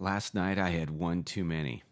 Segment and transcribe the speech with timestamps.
[0.00, 1.82] Last night I had one too many.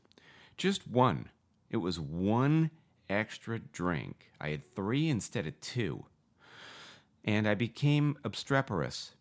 [0.57, 1.29] Just one.
[1.71, 2.71] It was one
[3.11, 4.31] extra drink.
[4.41, 6.07] I had three instead of two.
[7.23, 9.15] And I became obstreperous.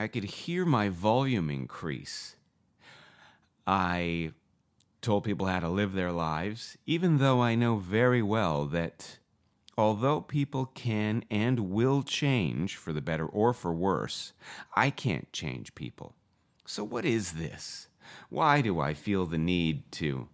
[0.00, 2.34] I could hear my volume increase.
[3.64, 4.32] I
[5.02, 9.18] told people how to live their lives, even though I know very well that
[9.78, 14.32] although people can and will change for the better or for worse,
[14.74, 16.16] I can't change people.
[16.66, 17.86] So, what is this?
[18.28, 20.28] Why do I feel the need to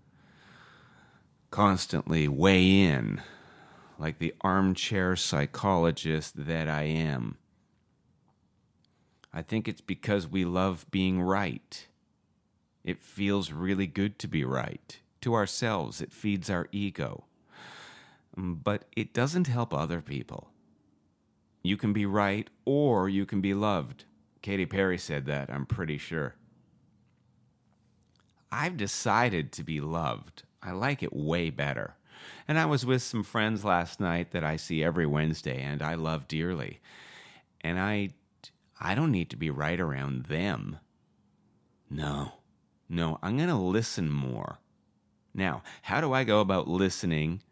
[1.50, 3.22] constantly weigh in
[3.98, 7.36] like the armchair psychologist that I am?
[9.32, 11.86] I think it's because we love being right.
[12.84, 14.98] It feels really good to be right.
[15.22, 17.24] To ourselves, it feeds our ego.
[18.36, 20.50] Mm, but it doesn't help other people.
[21.62, 24.04] You can be right or you can be loved.
[24.42, 26.34] Katy Perry said that, I'm pretty sure.
[28.50, 30.44] I've decided to be loved.
[30.62, 31.94] I like it way better.
[32.46, 35.94] And I was with some friends last night that I see every Wednesday and I
[35.94, 36.80] love dearly.
[37.60, 38.10] And I
[38.80, 40.78] I don't need to be right around them.
[41.90, 42.32] No.
[42.88, 44.58] No, I'm going to listen more.
[45.34, 47.42] Now, how do I go about listening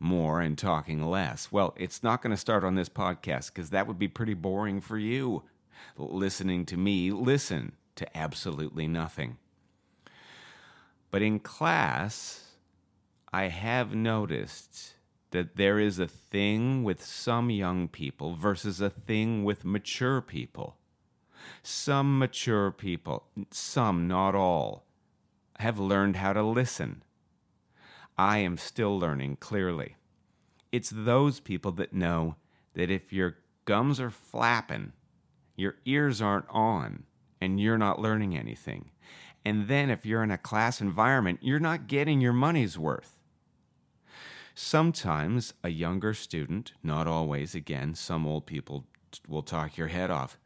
[0.00, 1.52] more and talking less?
[1.52, 4.80] Well, it's not going to start on this podcast because that would be pretty boring
[4.80, 5.44] for you.
[5.96, 9.38] Listening to me, listen to absolutely nothing.
[11.16, 12.44] But in class,
[13.32, 14.96] I have noticed
[15.30, 20.76] that there is a thing with some young people versus a thing with mature people.
[21.62, 24.84] Some mature people, some, not all,
[25.58, 27.02] have learned how to listen.
[28.18, 29.96] I am still learning clearly.
[30.70, 32.36] It's those people that know
[32.74, 34.92] that if your gums are flapping,
[35.56, 37.04] your ears aren't on,
[37.40, 38.90] and you're not learning anything.
[39.46, 43.20] And then if you're in a class environment, you're not getting your money's worth.
[44.56, 48.86] Sometimes a younger student, not always, again, some old people
[49.28, 50.36] will talk your head off,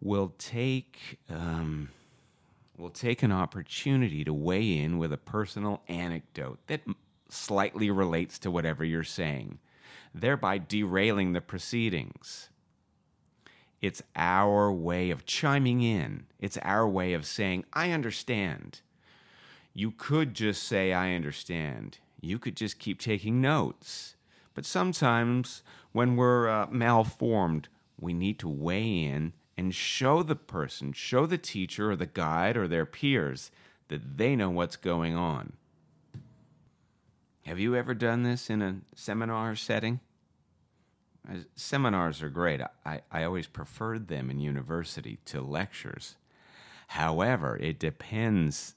[0.00, 1.90] will take um,
[2.78, 6.80] will take an opportunity to weigh in with a personal anecdote that
[7.28, 9.58] slightly relates to whatever you're saying,
[10.14, 12.48] thereby derailing the proceedings.
[13.84, 16.24] It's our way of chiming in.
[16.40, 18.80] It's our way of saying, I understand.
[19.74, 21.98] You could just say, I understand.
[22.18, 24.16] You could just keep taking notes.
[24.54, 25.62] But sometimes
[25.92, 27.68] when we're uh, malformed,
[28.00, 32.56] we need to weigh in and show the person, show the teacher or the guide
[32.56, 33.50] or their peers
[33.88, 35.52] that they know what's going on.
[37.44, 40.00] Have you ever done this in a seminar setting?
[41.56, 42.60] Seminars are great.
[42.84, 46.16] I, I always preferred them in university to lectures.
[46.88, 48.74] However, it depends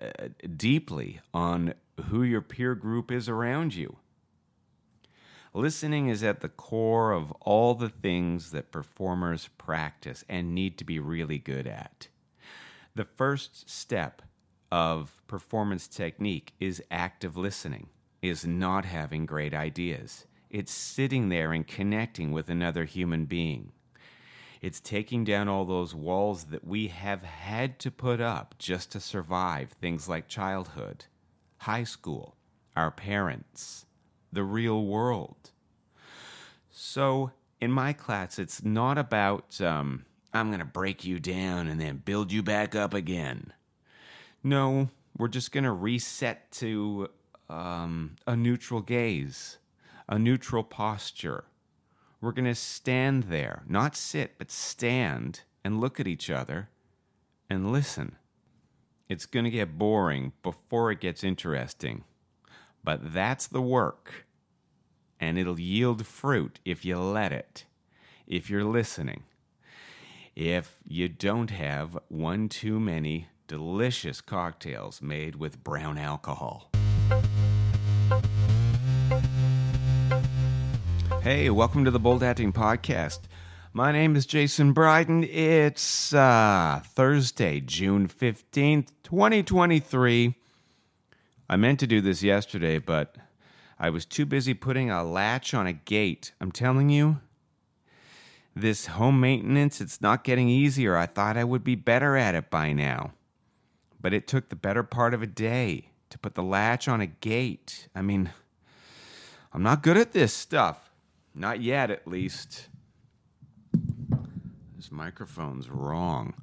[0.00, 1.74] uh, deeply on
[2.06, 3.96] who your peer group is around you.
[5.54, 10.84] Listening is at the core of all the things that performers practice and need to
[10.84, 12.08] be really good at.
[12.94, 14.22] The first step
[14.70, 17.88] of performance technique is active listening,
[18.22, 20.26] is not having great ideas.
[20.50, 23.72] It's sitting there and connecting with another human being.
[24.60, 29.00] It's taking down all those walls that we have had to put up just to
[29.00, 31.04] survive things like childhood,
[31.58, 32.34] high school,
[32.74, 33.86] our parents,
[34.32, 35.52] the real world.
[36.70, 41.80] So, in my class, it's not about, um, I'm going to break you down and
[41.80, 43.52] then build you back up again.
[44.42, 47.10] No, we're just going to reset to
[47.48, 49.58] um, a neutral gaze
[50.08, 51.44] a neutral posture.
[52.20, 56.70] We're going to stand there, not sit, but stand and look at each other
[57.50, 58.16] and listen.
[59.08, 62.04] It's going to get boring before it gets interesting.
[62.82, 64.26] But that's the work.
[65.20, 67.64] And it'll yield fruit if you let it,
[68.26, 69.24] if you're listening.
[70.34, 76.70] If you don't have one too many delicious cocktails made with brown alcohol.
[81.30, 83.18] Hey, welcome to the Bold Acting Podcast.
[83.74, 85.24] My name is Jason Bryden.
[85.24, 90.34] It's uh, Thursday, June 15th, 2023.
[91.50, 93.16] I meant to do this yesterday, but
[93.78, 96.32] I was too busy putting a latch on a gate.
[96.40, 97.20] I'm telling you,
[98.56, 100.96] this home maintenance, it's not getting easier.
[100.96, 103.12] I thought I would be better at it by now.
[104.00, 107.06] But it took the better part of a day to put the latch on a
[107.06, 107.88] gate.
[107.94, 108.30] I mean,
[109.52, 110.87] I'm not good at this stuff.
[111.34, 112.68] Not yet, at least.
[114.76, 116.34] This microphone's wrong.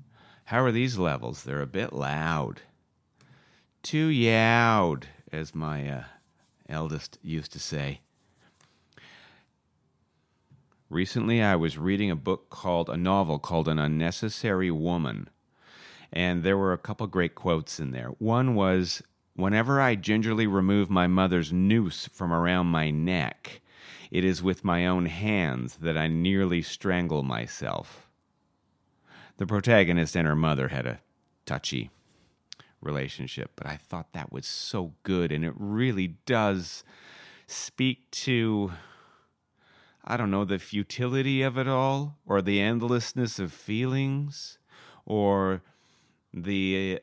[0.45, 1.43] How are these levels?
[1.43, 2.61] They're a bit loud.
[3.81, 6.03] Too yowed, as my uh,
[6.69, 8.01] eldest used to say.
[10.89, 15.29] Recently, I was reading a book called, a novel called An Unnecessary Woman.
[16.13, 18.09] And there were a couple great quotes in there.
[18.19, 19.01] One was,
[19.35, 23.61] Whenever I gingerly remove my mother's noose from around my neck,
[24.15, 28.09] it is with my own hands that I nearly strangle myself.
[29.35, 31.01] The protagonist and her mother had a
[31.45, 31.89] touchy
[32.79, 36.85] relationship, but I thought that was so good, and it really does
[37.45, 38.71] speak to,
[40.05, 44.59] I don't know, the futility of it all, or the endlessness of feelings,
[45.05, 45.61] or
[46.33, 47.01] the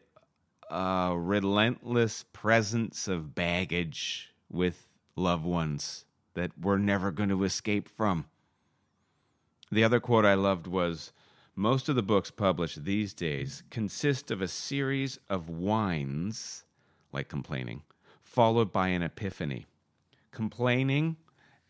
[0.70, 8.26] uh, relentless presence of baggage with loved ones that we're never going to escape from.
[9.70, 11.12] The other quote I loved was
[11.54, 16.64] Most of the books published these days consist of a series of whines,
[17.12, 17.82] like complaining,
[18.22, 19.66] followed by an epiphany.
[20.30, 21.16] Complaining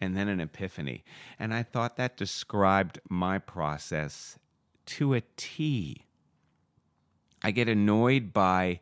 [0.00, 1.05] and then an epiphany.
[1.38, 4.37] And I thought that described my process
[4.87, 6.06] to a T.
[7.41, 8.81] I get annoyed by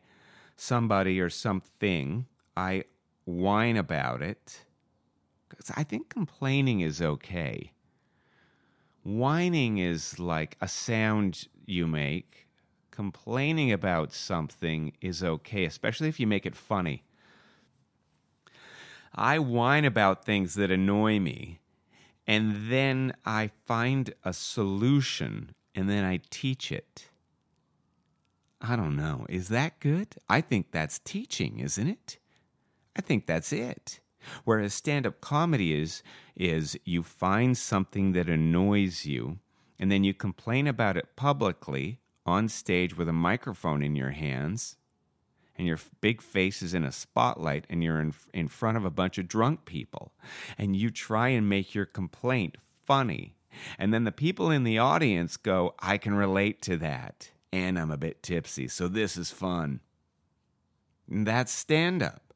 [0.55, 2.25] somebody or something.
[2.57, 2.85] I
[3.25, 4.65] whine about it.
[5.75, 7.71] I think complaining is okay.
[9.03, 12.47] Whining is like a sound you make.
[12.91, 17.03] Complaining about something is okay, especially if you make it funny.
[19.15, 21.59] I whine about things that annoy me,
[22.27, 27.07] and then I find a solution, and then I teach it.
[28.61, 29.25] I don't know.
[29.29, 30.15] Is that good?
[30.29, 32.19] I think that's teaching, isn't it?
[32.95, 34.00] I think that's it.
[34.43, 36.03] Whereas stand up comedy is
[36.35, 39.39] is you find something that annoys you
[39.79, 44.77] and then you complain about it publicly on stage with a microphone in your hands
[45.57, 48.89] and your big face is in a spotlight and you're in, in front of a
[48.89, 50.13] bunch of drunk people
[50.57, 53.35] and you try and make your complaint funny
[53.77, 57.91] and then the people in the audience go i can relate to that and I'm
[57.91, 59.81] a bit tipsy, so this is fun.
[61.09, 62.30] And that's stand up.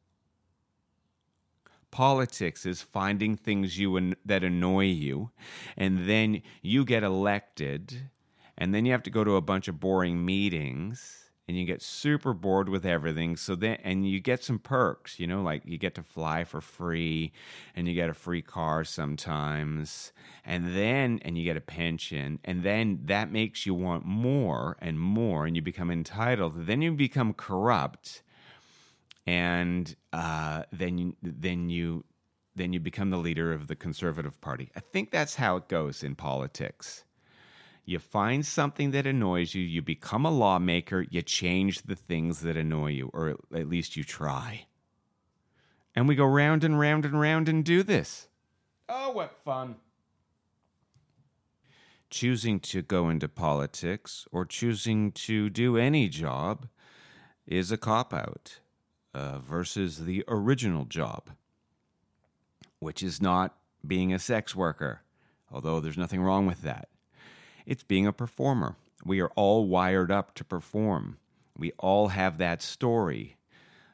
[1.95, 5.31] Politics is finding things you an- that annoy you,
[5.77, 8.09] and then you get elected,
[8.57, 11.81] and then you have to go to a bunch of boring meetings and you get
[11.81, 15.77] super bored with everything so then and you get some perks you know like you
[15.77, 17.31] get to fly for free
[17.75, 20.11] and you get a free car sometimes
[20.43, 24.99] and then and you get a pension and then that makes you want more and
[24.99, 28.21] more and you become entitled then you become corrupt
[29.25, 32.03] and uh, then then you
[32.55, 36.03] then you become the leader of the conservative party i think that's how it goes
[36.03, 37.05] in politics
[37.85, 42.57] you find something that annoys you, you become a lawmaker, you change the things that
[42.57, 44.65] annoy you, or at least you try.
[45.95, 48.27] And we go round and round and round and do this.
[48.89, 49.75] Oh, what fun!
[52.09, 56.67] Choosing to go into politics or choosing to do any job
[57.45, 58.59] is a cop out
[59.15, 61.29] uh, versus the original job,
[62.79, 63.55] which is not
[63.87, 65.03] being a sex worker,
[65.49, 66.89] although there's nothing wrong with that.
[67.65, 68.75] It's being a performer.
[69.05, 71.17] We are all wired up to perform.
[71.57, 73.37] We all have that story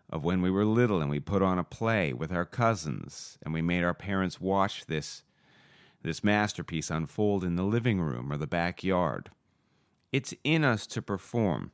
[0.10, 3.54] of when we were little and we put on a play with our cousins and
[3.54, 5.22] we made our parents watch this
[6.04, 9.30] this masterpiece unfold in the living room or the backyard.
[10.12, 11.70] It's in us to perform.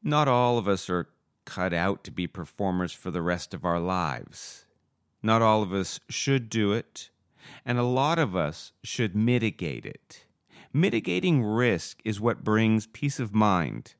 [0.00, 1.08] Not all of us are
[1.46, 4.66] cut out to be performers for the rest of our lives.
[5.22, 7.08] Not all of us should do it,
[7.64, 10.26] and a lot of us should mitigate it.
[10.72, 13.94] Mitigating risk is what brings peace of mind.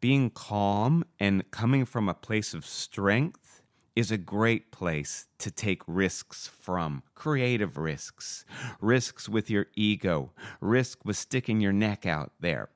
[0.00, 3.62] Being calm and coming from a place of strength
[3.94, 8.44] is a great place to take risks from creative risks,
[8.80, 10.30] risks with your ego,
[10.60, 12.68] risk with sticking your neck out there.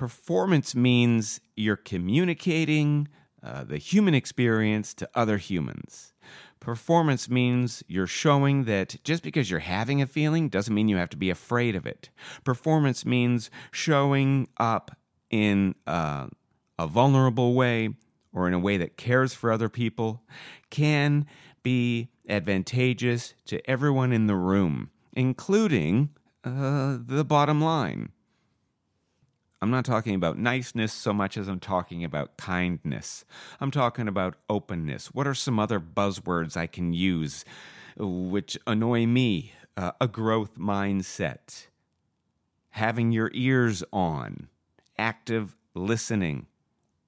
[0.00, 3.06] Performance means you're communicating
[3.42, 6.14] uh, the human experience to other humans.
[6.58, 11.10] Performance means you're showing that just because you're having a feeling doesn't mean you have
[11.10, 12.08] to be afraid of it.
[12.44, 14.90] Performance means showing up
[15.28, 16.28] in uh,
[16.78, 17.90] a vulnerable way
[18.32, 20.22] or in a way that cares for other people
[20.70, 21.26] can
[21.62, 26.08] be advantageous to everyone in the room, including
[26.42, 28.12] uh, the bottom line.
[29.62, 33.24] I'm not talking about niceness so much as I'm talking about kindness.
[33.60, 35.08] I'm talking about openness.
[35.08, 37.44] What are some other buzzwords I can use
[37.98, 39.52] which annoy me?
[39.76, 41.66] Uh, a growth mindset.
[42.70, 44.48] having your ears on,
[44.98, 46.46] active listening,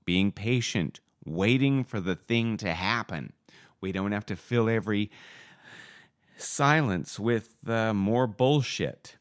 [0.04, 3.32] being patient, waiting for the thing to happen.
[3.80, 5.10] We don't have to fill every
[6.36, 9.16] silence with uh, more bullshit.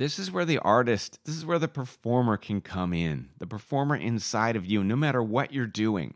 [0.00, 3.28] This is where the artist, this is where the performer can come in.
[3.36, 6.14] The performer inside of you, no matter what you're doing.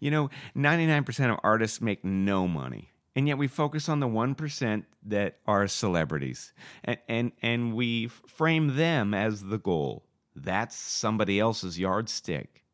[0.00, 2.92] You know, 99% of artists make no money.
[3.14, 6.54] And yet we focus on the 1% that are celebrities.
[6.82, 10.06] And, and, and we frame them as the goal.
[10.34, 12.64] That's somebody else's yardstick.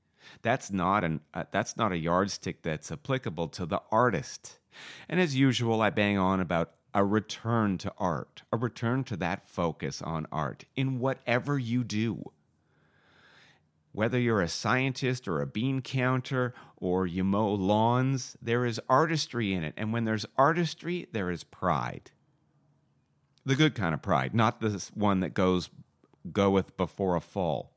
[0.42, 4.60] That's not an uh, that's not a yardstick that's applicable to the artist.
[5.08, 9.46] And as usual, I bang on about a return to art, a return to that
[9.46, 12.30] focus on art in whatever you do.
[13.92, 19.52] Whether you're a scientist or a bean counter or you mow lawns, there is artistry
[19.52, 19.74] in it.
[19.76, 22.10] And when there's artistry, there is pride.
[23.44, 25.68] The good kind of pride, not the one that goes
[26.32, 27.72] goeth before a fall.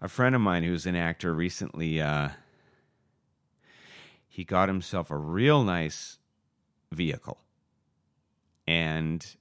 [0.00, 2.30] A friend of mine who's an actor recently uh,
[4.28, 6.18] he got himself a real nice
[6.90, 7.43] vehicle
[8.66, 9.36] and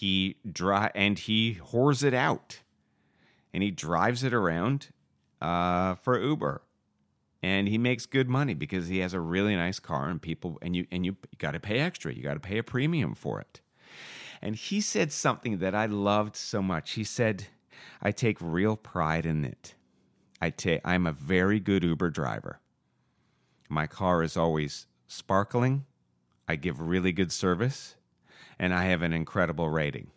[0.00, 2.60] he dri- and he whores it out.
[3.52, 4.88] And he drives it around
[5.42, 6.62] uh, for Uber.
[7.42, 10.74] And he makes good money because he has a really nice car and people and
[10.76, 12.14] you and you, you got to pay extra.
[12.14, 13.60] You got to pay a premium for it.
[14.42, 16.92] And he said something that I loved so much.
[16.92, 17.46] He said
[18.02, 19.74] I take real pride in it.
[20.40, 22.60] I take I'm a very good Uber driver.
[23.68, 25.84] My car is always sparkling.
[26.48, 27.96] I give really good service
[28.60, 30.08] and I have an incredible rating.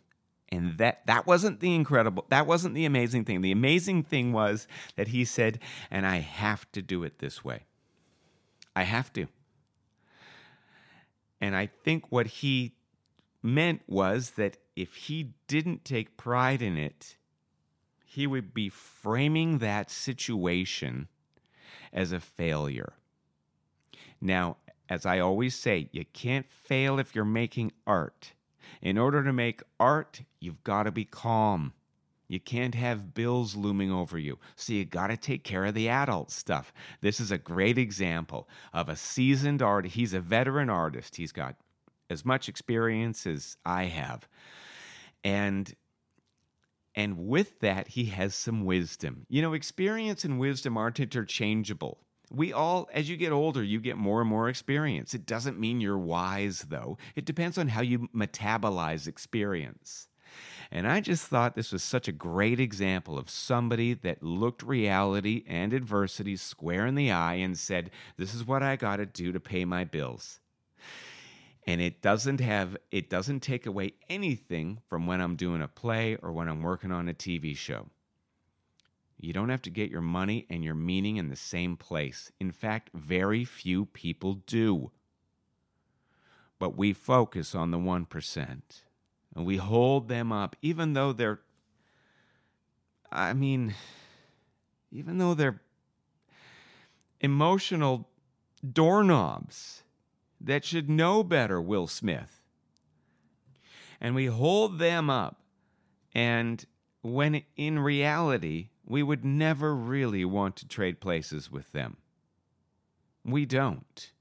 [0.49, 3.41] And that that wasn't the incredible that wasn't the amazing thing.
[3.41, 5.57] The amazing thing was that he said,
[5.89, 7.63] and I have to do it this way.
[8.75, 9.27] I have to.
[11.41, 12.75] And I think what he
[13.41, 17.17] meant was that if he didn't take pride in it,
[18.05, 21.07] he would be framing that situation
[21.91, 22.93] as a failure.
[24.21, 24.57] Now,
[24.93, 28.33] as I always say, you can't fail if you're making art.
[28.79, 31.73] In order to make art, you've got to be calm.
[32.27, 34.37] You can't have bills looming over you.
[34.55, 36.71] So you got to take care of the adult stuff.
[37.01, 39.95] This is a great example of a seasoned artist.
[39.95, 41.15] He's a veteran artist.
[41.15, 41.55] He's got
[42.07, 44.27] as much experience as I have.
[45.23, 45.73] And
[46.93, 49.25] and with that he has some wisdom.
[49.27, 51.97] You know, experience and wisdom aren't interchangeable
[52.33, 55.13] we all, as you get older, you get more and more experience.
[55.13, 56.97] It doesn't mean you're wise, though.
[57.15, 60.07] It depends on how you metabolize experience.
[60.71, 65.43] And I just thought this was such a great example of somebody that looked reality
[65.47, 69.31] and adversity square in the eye and said, This is what I got to do
[69.31, 70.39] to pay my bills.
[71.67, 76.15] And it doesn't have, it doesn't take away anything from when I'm doing a play
[76.15, 77.87] or when I'm working on a TV show.
[79.23, 82.33] You don't have to get your money and your meaning in the same place.
[82.41, 84.91] In fact, very few people do.
[86.59, 88.61] But we focus on the 1%.
[89.33, 91.39] And we hold them up, even though they're,
[93.13, 93.75] I mean,
[94.91, 95.61] even though they're
[97.21, 98.09] emotional
[98.69, 99.83] doorknobs
[100.41, 102.41] that should know better, Will Smith.
[104.01, 105.39] And we hold them up.
[106.13, 106.65] And
[107.01, 111.97] when in reality, we would never really want to trade places with them.
[113.25, 114.11] We don't.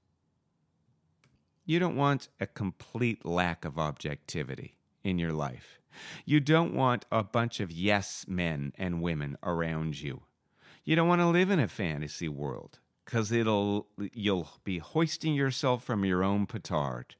[1.64, 5.80] You don't want a complete lack of objectivity in your life.
[6.24, 10.22] You don't want a bunch of yes men and women around you.
[10.84, 15.84] You don't want to live in a fantasy world cuz it'll you'll be hoisting yourself
[15.84, 17.16] from your own petard.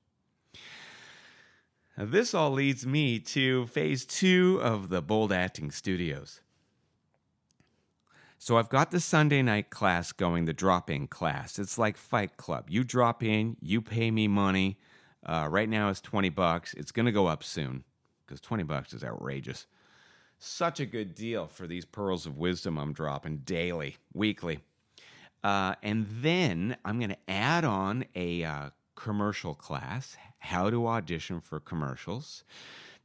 [1.96, 6.41] This all leads me to phase 2 of the Bold Acting Studios.
[8.44, 11.60] So I've got the Sunday night class going, the drop in class.
[11.60, 12.68] It's like Fight Club.
[12.68, 14.80] You drop in, you pay me money.
[15.24, 16.74] Uh, right now it's 20 bucks.
[16.74, 17.84] It's going to go up soon
[18.26, 19.68] because 20 bucks is outrageous.
[20.40, 24.58] Such a good deal for these pearls of wisdom I'm dropping daily, weekly.
[25.44, 31.40] Uh, and then I'm going to add on a uh, commercial class, how to audition
[31.40, 32.42] for commercials,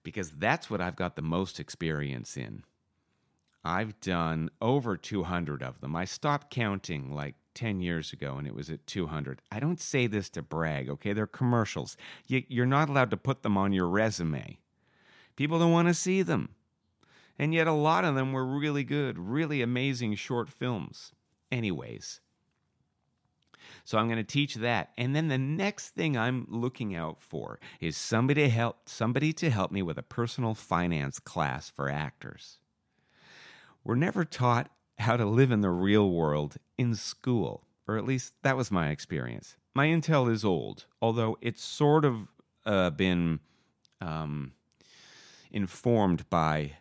[0.02, 2.64] because that's what I've got the most experience in.
[3.68, 5.94] I've done over 200 of them.
[5.94, 9.42] I stopped counting like 10 years ago and it was at 200.
[9.52, 11.12] I don't say this to brag, okay?
[11.12, 11.98] They're commercials.
[12.28, 14.58] You, are not allowed to put them on your resume.
[15.36, 16.56] People don't want to see them.
[17.38, 21.12] And yet, a lot of them were really good, really amazing short films.
[21.52, 22.22] Anyways,
[23.84, 24.92] So I'm going to teach that.
[24.98, 29.50] And then the next thing I'm looking out for is somebody to help somebody to
[29.50, 32.60] help me with a personal finance class for actors.
[33.88, 38.34] We're never taught how to live in the real world in school, or at least
[38.42, 39.56] that was my experience.
[39.74, 42.28] My intel is old, although it's sort of
[42.66, 43.40] uh, been
[44.02, 44.52] um,
[45.52, 46.74] informed by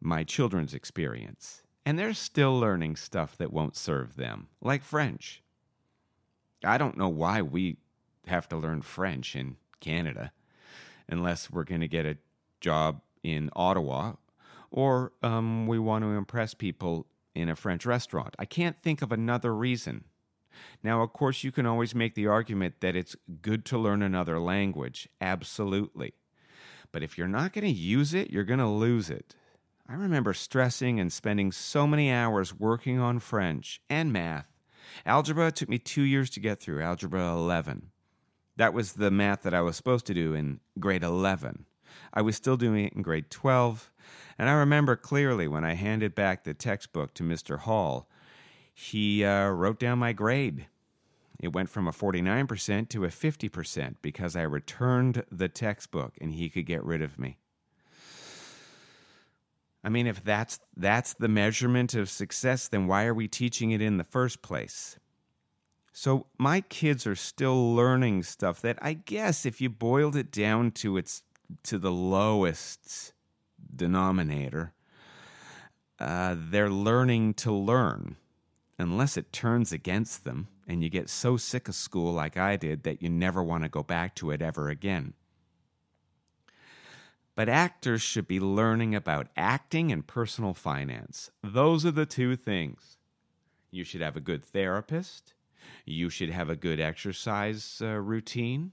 [0.00, 1.64] my children's experience.
[1.84, 5.42] And they're still learning stuff that won't serve them, like French.
[6.64, 7.76] I don't know why we
[8.26, 10.32] have to learn French in Canada
[11.10, 12.16] unless we're going to get a
[12.62, 14.14] job in Ottawa
[14.74, 18.34] or um, we want to impress people in a French restaurant.
[18.38, 20.04] I can't think of another reason.
[20.82, 24.38] Now, of course, you can always make the argument that it's good to learn another
[24.38, 25.08] language.
[25.20, 26.14] Absolutely.
[26.92, 29.34] But if you're not going to use it, you're going to lose it.
[29.88, 34.54] I remember stressing and spending so many hours working on French and math
[35.06, 37.90] Algebra took me two years to get through, Algebra 11.
[38.56, 41.66] That was the math that I was supposed to do in grade 11.
[42.12, 43.90] I was still doing it in grade 12,
[44.38, 47.60] and I remember clearly when I handed back the textbook to Mr.
[47.60, 48.08] Hall,
[48.72, 50.66] he uh, wrote down my grade.
[51.40, 56.48] It went from a 49% to a 50% because I returned the textbook and he
[56.48, 57.38] could get rid of me.
[59.84, 63.82] I mean, if that's that's the measurement of success, then why are we teaching it
[63.82, 64.98] in the first place?
[65.92, 70.70] So my kids are still learning stuff that I guess if you boiled it down
[70.72, 71.22] to its
[71.64, 73.12] to the lowest
[73.74, 74.72] denominator,
[75.98, 78.16] uh, they're learning to learn,
[78.78, 82.82] unless it turns against them and you get so sick of school like I did
[82.84, 85.14] that you never want to go back to it ever again.
[87.34, 91.30] But actors should be learning about acting and personal finance.
[91.42, 92.98] Those are the two things.
[93.70, 95.34] You should have a good therapist.
[95.84, 98.72] You should have a good exercise uh, routine.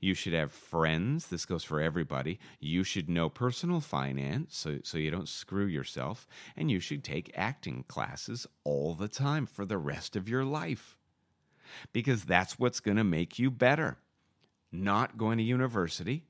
[0.00, 1.28] You should have friends.
[1.28, 2.38] This goes for everybody.
[2.60, 6.26] You should know personal finance so, so you don't screw yourself.
[6.56, 10.96] And you should take acting classes all the time for the rest of your life.
[11.92, 13.98] Because that's what's going to make you better.
[14.70, 16.24] Not going to university,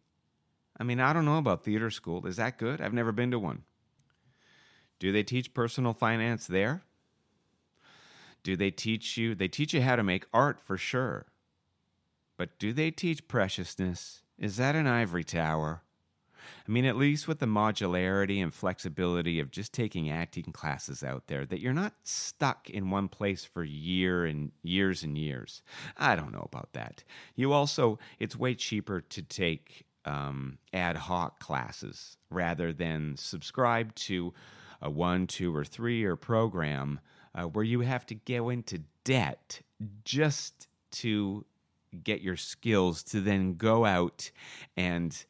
[0.78, 2.26] I mean, I don't know about theater school.
[2.26, 2.80] Is that good?
[2.80, 3.62] I've never been to one.
[4.98, 6.82] Do they teach personal finance there?
[8.42, 9.34] Do they teach you?
[9.34, 11.26] They teach you how to make art for sure.
[12.36, 14.22] But do they teach preciousness?
[14.38, 15.82] Is that an ivory tower?
[16.66, 21.26] I mean, at least with the modularity and flexibility of just taking acting classes out
[21.26, 25.62] there, that you're not stuck in one place for year and years and years.
[25.96, 27.04] I don't know about that.
[27.34, 34.32] You also, it's way cheaper to take um, ad hoc classes rather than subscribe to
[34.80, 37.00] a one, two, or three year program
[37.34, 39.60] uh, where you have to go into debt
[40.04, 41.44] just to
[42.05, 44.31] get your skills to then go out
[44.76, 45.24] and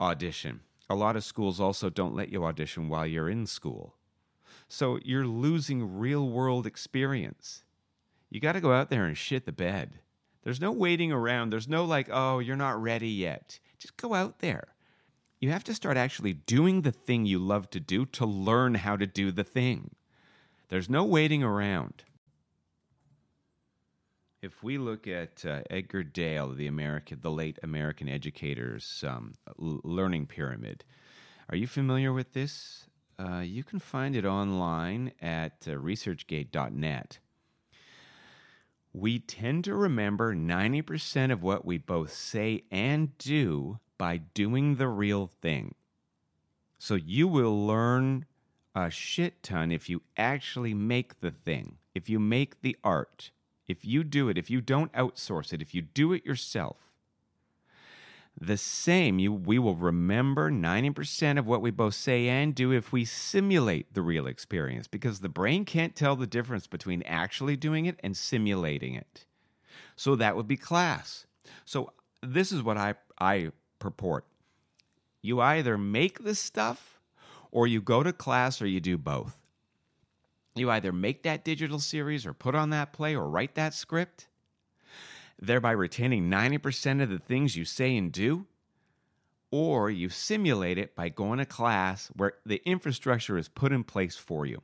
[0.00, 0.60] audition.
[0.88, 3.94] A lot of schools also don't let you audition while you're in school.
[4.68, 7.64] So you're losing real world experience.
[8.30, 10.00] You got to go out there and shit the bed.
[10.42, 11.50] There's no waiting around.
[11.50, 13.58] There's no like, oh, you're not ready yet.
[13.78, 14.68] Just go out there.
[15.40, 18.96] You have to start actually doing the thing you love to do to learn how
[18.96, 19.94] to do the thing.
[20.68, 22.04] There's no waiting around.
[24.46, 30.26] If we look at uh, Edgar Dale, the American, the late American educator's um, learning
[30.26, 30.84] pyramid,
[31.48, 32.86] are you familiar with this?
[33.18, 37.18] Uh, you can find it online at uh, researchgate.net
[38.92, 44.88] we tend to remember 90% of what we both say and do by doing the
[44.88, 45.74] real thing.
[46.78, 48.24] So you will learn
[48.74, 53.32] a shit ton if you actually make the thing, if you make the art,
[53.68, 56.76] if you do it, if you don't outsource it, if you do it yourself.
[58.38, 62.92] The same, you, we will remember 90% of what we both say and do if
[62.92, 67.86] we simulate the real experience, because the brain can't tell the difference between actually doing
[67.86, 69.24] it and simulating it.
[69.96, 71.26] So that would be class.
[71.64, 74.26] So this is what I, I purport.
[75.22, 77.00] You either make the stuff
[77.50, 79.45] or you go to class or you do both.
[80.56, 84.26] You either make that digital series or put on that play or write that script
[85.40, 88.46] thereby retaining 90% of the things you say and do,
[89.50, 94.16] or you simulate it by going to class where the infrastructure is put in place
[94.16, 94.62] for you.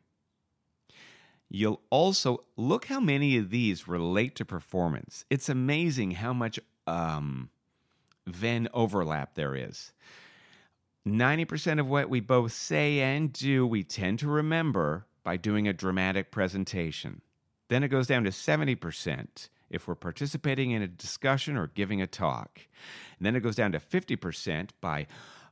[1.49, 5.25] You'll also look how many of these relate to performance.
[5.29, 7.51] It's amazing how much um,
[8.27, 9.93] Venn overlap there is.
[11.07, 15.73] 90% of what we both say and do, we tend to remember by doing a
[15.73, 17.23] dramatic presentation.
[17.69, 22.07] Then it goes down to 70% if we're participating in a discussion or giving a
[22.07, 22.61] talk.
[23.19, 25.07] And then it goes down to 50% by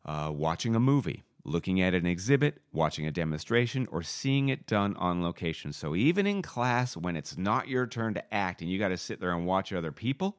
[0.05, 4.97] uh, watching a movie, looking at an exhibit, watching a demonstration, or seeing it done
[4.97, 5.73] on location.
[5.73, 8.99] So even in class, when it's not your turn to act and you got to
[8.99, 10.37] sit there and watch other people,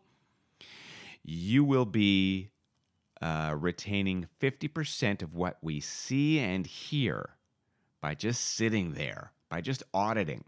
[1.23, 2.49] you will be
[3.21, 7.37] uh, retaining 50% of what we see and hear
[8.01, 10.43] by just sitting there, by just auditing.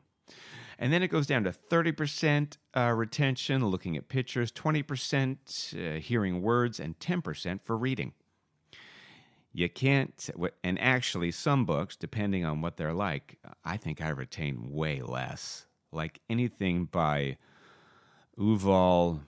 [0.80, 5.38] And then it goes down to 30% uh, retention, looking at pictures, 20%
[5.74, 8.14] uh, hearing words, and 10% for reading.
[9.54, 10.30] You can't,
[10.64, 15.68] and actually, some books, depending on what they're like, I think I retain way less.
[15.92, 17.38] Like anything by
[18.38, 19.22] Yuval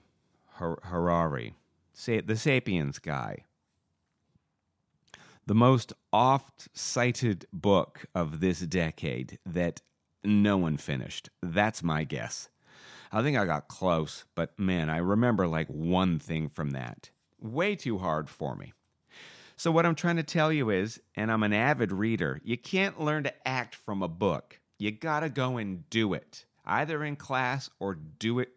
[0.58, 1.54] Harari,
[1.92, 3.44] say the Sapiens guy.
[5.48, 9.80] The most oft cited book of this decade that
[10.24, 11.30] no one finished.
[11.40, 12.48] That's my guess.
[13.12, 17.10] I think I got close, but man, I remember like one thing from that.
[17.40, 18.72] Way too hard for me.
[19.56, 23.00] So, what I'm trying to tell you is, and I'm an avid reader, you can't
[23.00, 24.58] learn to act from a book.
[24.80, 28.50] You gotta go and do it, either in class or do it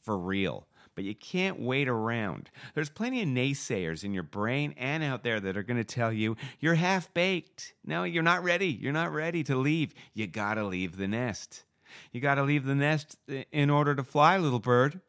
[0.00, 2.50] for real but you can't wait around.
[2.74, 6.12] There's plenty of naysayers in your brain and out there that are going to tell
[6.12, 7.74] you you're half baked.
[7.84, 8.68] No, you're not ready.
[8.68, 9.94] You're not ready to leave.
[10.14, 11.64] You got to leave the nest.
[12.10, 15.00] You got to leave the nest eh, in order to fly, little bird.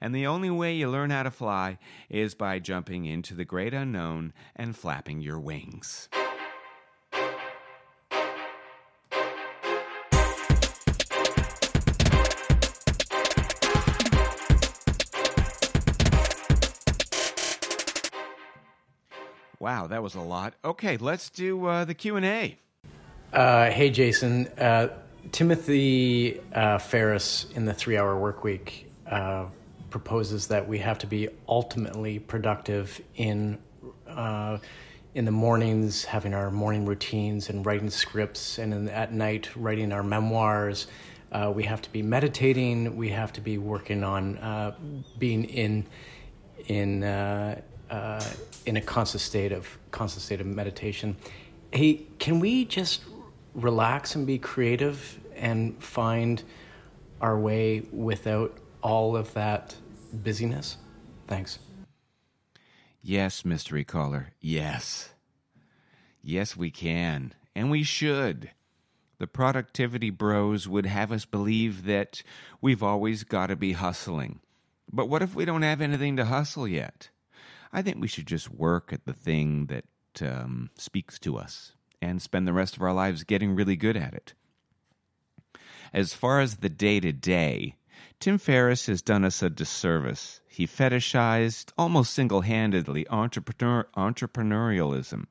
[0.00, 3.74] And the only way you learn how to fly is by jumping into the great
[3.74, 6.08] unknown and flapping your wings.
[19.66, 20.54] Wow, that was a lot.
[20.64, 22.56] Okay, let's do uh, the Q and A.
[23.32, 24.46] Uh, hey, Jason.
[24.56, 24.90] Uh,
[25.32, 29.46] Timothy uh, Ferriss in the Three Hour Work Week uh,
[29.90, 33.58] proposes that we have to be ultimately productive in
[34.06, 34.58] uh,
[35.16, 39.90] in the mornings, having our morning routines and writing scripts, and in, at night writing
[39.90, 40.86] our memoirs.
[41.56, 42.94] we have to be meditating.
[42.94, 45.86] We have to be working on being in
[46.68, 47.02] in
[47.90, 48.24] uh,
[48.64, 51.16] in a constant state of constant state of meditation.
[51.72, 53.02] Hey, can we just
[53.54, 56.42] relax and be creative and find
[57.20, 59.74] our way without all of that
[60.12, 60.76] busyness?
[61.26, 61.58] Thanks.
[63.02, 64.32] Yes, mystery caller.
[64.40, 65.10] Yes.
[66.22, 67.34] Yes, we can.
[67.54, 68.50] And we should.
[69.18, 72.22] The productivity bros would have us believe that
[72.60, 74.40] we've always got to be hustling.
[74.92, 77.10] But what if we don't have anything to hustle yet?
[77.72, 79.84] I think we should just work at the thing that
[80.22, 84.14] um, speaks to us and spend the rest of our lives getting really good at
[84.14, 84.34] it.
[85.92, 87.76] As far as the day to day,
[88.18, 90.40] Tim Ferriss has done us a disservice.
[90.48, 95.26] He fetishized, almost single handedly, entrepreneur, entrepreneurialism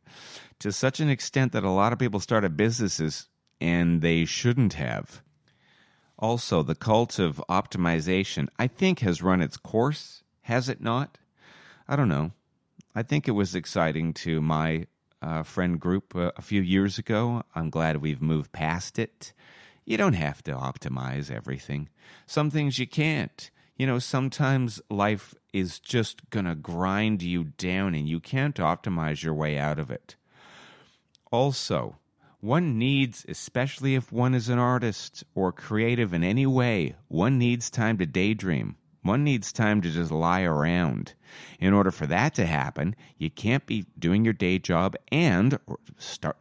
[0.59, 3.27] to such an extent that a lot of people started businesses
[3.59, 5.21] and they shouldn't have.
[6.17, 11.17] Also, the cult of optimization, I think, has run its course, has it not?
[11.87, 12.31] I don't know.
[12.95, 14.87] I think it was exciting to my
[15.21, 17.43] uh, friend group uh, a few years ago.
[17.53, 19.33] I'm glad we've moved past it.
[19.85, 21.89] You don't have to optimize everything.
[22.25, 23.51] Some things you can't.
[23.77, 29.21] You know, sometimes life is just going to grind you down and you can't optimize
[29.21, 30.15] your way out of it.
[31.31, 31.97] Also,
[32.39, 37.69] one needs, especially if one is an artist or creative in any way, one needs
[37.69, 38.75] time to daydream.
[39.05, 41.13] One needs time to just lie around.
[41.59, 45.59] In order for that to happen, you can't be doing your day job and
[45.99, 46.37] start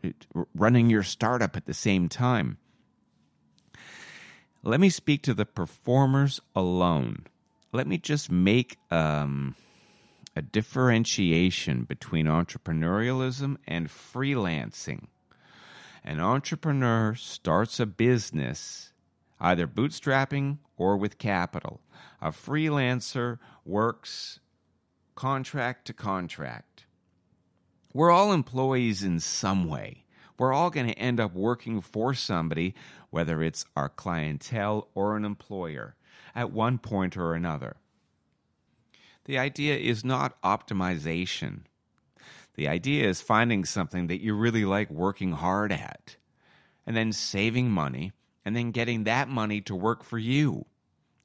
[0.55, 2.57] running your startup at the same time.
[4.63, 7.27] Let me speak to the performers alone.
[7.73, 9.57] Let me just make um,
[10.35, 15.09] a differentiation between entrepreneurialism and freelancing.
[16.03, 18.94] An entrepreneur starts a business
[19.41, 21.81] either bootstrapping or with capital.
[22.21, 24.41] A freelancer works
[25.15, 26.87] contract to contract.
[27.93, 30.05] We're all employees in some way.
[30.39, 32.75] We're all going to end up working for somebody,
[33.11, 35.95] whether it's our clientele or an employer,
[36.35, 37.77] at one point or another.
[39.27, 41.61] The idea is not optimization.
[42.57, 46.17] The idea is finding something that you really like working hard at,
[46.87, 48.13] and then saving money,
[48.45, 50.67] and then getting that money to work for you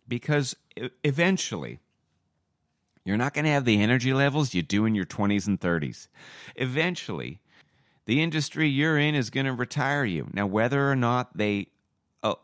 [0.08, 0.56] because
[1.04, 1.80] eventually
[3.06, 6.08] you're not going to have the energy levels you do in your 20s and 30s.
[6.56, 7.40] Eventually,
[8.06, 10.28] the industry you're in is going to retire you.
[10.34, 11.68] Now, whether or not they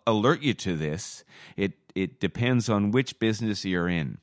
[0.08, 1.24] alert you to this.
[1.58, 4.18] It it depends on which business you're in.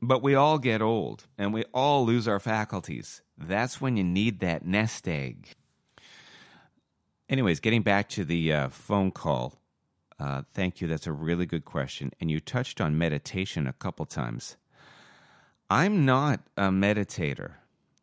[0.00, 3.22] But we all get old and we all lose our faculties.
[3.38, 5.54] That's when you need that nest egg.
[7.28, 9.58] Anyways, getting back to the uh, phone call.
[10.18, 10.88] Uh, thank you.
[10.88, 12.12] That's a really good question.
[12.20, 14.56] And you touched on meditation a couple times.
[15.70, 17.52] I'm not a meditator.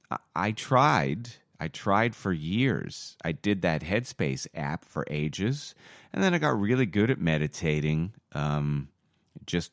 [0.10, 1.30] I, I tried.
[1.60, 3.15] I tried for years.
[3.24, 5.76] I did that Headspace app for ages,
[6.12, 8.89] and then I got really good at meditating, um,
[9.45, 9.71] just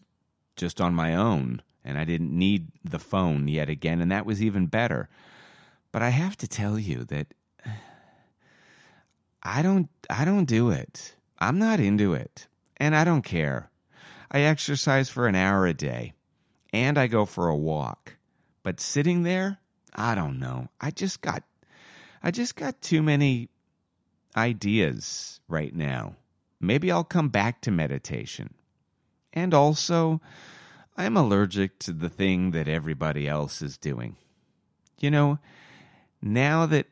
[0.54, 4.42] just on my own, and I didn't need the phone yet again, and that was
[4.42, 5.08] even better.
[5.90, 7.28] But I have to tell you that
[9.42, 11.14] I don't I don't do it.
[11.38, 13.70] I'm not into it, and I don't care.
[14.30, 16.14] I exercise for an hour a day,
[16.72, 18.16] and I go for a walk.
[18.62, 19.58] But sitting there,
[19.94, 20.68] I don't know.
[20.80, 21.42] I just got
[22.22, 23.48] I just got too many
[24.36, 26.16] ideas right now.
[26.60, 28.54] Maybe I'll come back to meditation.
[29.32, 30.20] And also,
[30.96, 34.16] I'm allergic to the thing that everybody else is doing.
[34.98, 35.38] You know,
[36.20, 36.86] now that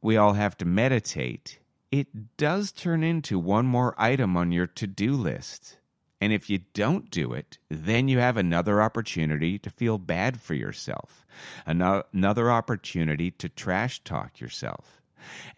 [0.00, 1.58] we all have to meditate,
[1.92, 5.76] it does turn into one more item on your to do list.
[6.20, 10.54] And if you don't do it, then you have another opportunity to feel bad for
[10.54, 11.26] yourself,
[11.66, 15.02] another opportunity to trash talk yourself,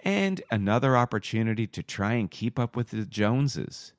[0.03, 3.93] and another opportunity to try and keep up with the Joneses.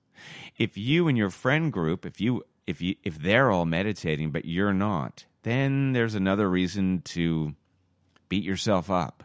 [0.58, 4.46] If you and your friend group, if you if you if they're all meditating but
[4.46, 7.54] you're not, then there's another reason to
[8.28, 9.24] beat yourself up.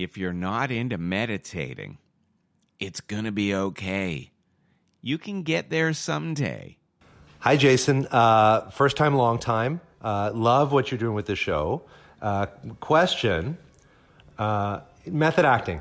[0.00, 1.98] If you're not into meditating,
[2.78, 4.30] it's going to be okay
[5.02, 6.76] you can get there someday.
[7.40, 8.06] Hi, Jason.
[8.10, 9.80] Uh, first time, long time.
[10.02, 11.82] Uh, love what you're doing with the show.
[12.20, 12.46] Uh,
[12.80, 13.56] question
[14.38, 15.80] uh, Method acting.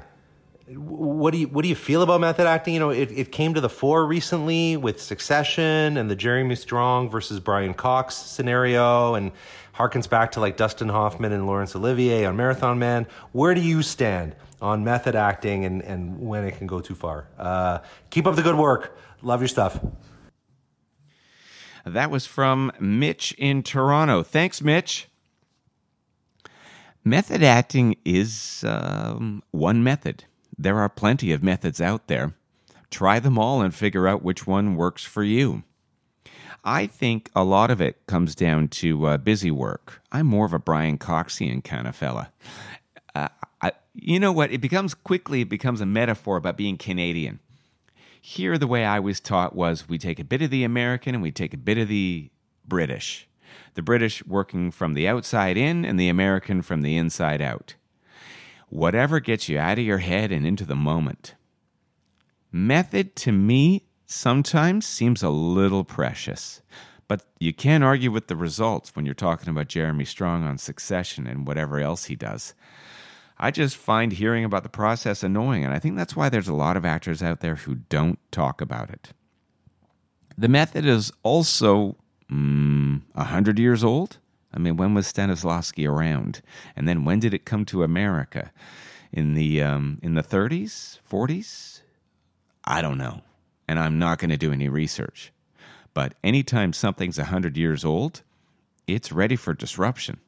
[0.67, 2.75] What do you what do you feel about method acting?
[2.75, 7.10] You know, it, it came to the fore recently with Succession and the Jeremy Strong
[7.10, 9.32] versus Brian Cox scenario, and
[9.79, 13.07] harkens back to like Dustin Hoffman and Laurence Olivier on Marathon Man.
[13.31, 17.27] Where do you stand on method acting and, and when it can go too far?
[17.37, 18.97] Uh, keep up the good work.
[19.21, 19.79] Love your stuff.
[21.85, 24.21] That was from Mitch in Toronto.
[24.21, 25.07] Thanks, Mitch.
[27.05, 30.25] Method acting is um, one method.
[30.57, 32.33] There are plenty of methods out there.
[32.91, 35.63] Try them all and figure out which one works for you.
[36.63, 40.01] I think a lot of it comes down to uh, busy work.
[40.11, 42.31] I'm more of a Brian Coxian kind of fella.
[43.15, 43.29] Uh,
[43.61, 44.51] I, you know what?
[44.51, 47.39] It becomes quickly it becomes a metaphor about being Canadian.
[48.21, 51.23] Here, the way I was taught was we take a bit of the American and
[51.23, 52.29] we take a bit of the
[52.67, 53.27] British.
[53.75, 57.75] The British working from the outside in and the American from the inside out.
[58.67, 61.35] Whatever gets you out of your head and into the moment.
[62.51, 66.61] Method to me sometimes seems a little precious,
[67.07, 71.27] but you can't argue with the results when you're talking about Jeremy Strong on Succession
[71.27, 72.55] and whatever else he does.
[73.37, 76.53] I just find hearing about the process annoying, and I think that's why there's a
[76.53, 79.13] lot of actors out there who don't talk about it.
[80.37, 81.95] The method is also
[82.29, 84.17] mm, a mm, hundred years old.
[84.51, 86.41] I mean, when was Stanislavski around?
[86.75, 88.51] And then when did it come to America?
[89.11, 91.81] In the um, in the 30s, 40s?
[92.63, 93.21] I don't know,
[93.69, 95.32] and I'm not going to do any research.
[95.93, 98.23] But anytime something's a hundred years old,
[98.88, 100.19] it's ready for disruption.